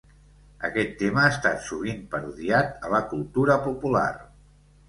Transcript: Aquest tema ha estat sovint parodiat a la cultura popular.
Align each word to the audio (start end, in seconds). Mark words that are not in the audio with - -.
Aquest 0.69 0.95
tema 1.01 1.21
ha 1.25 1.33
estat 1.33 1.61
sovint 1.67 2.01
parodiat 2.15 2.89
a 2.89 2.93
la 2.97 3.03
cultura 3.15 3.63
popular. 3.71 4.09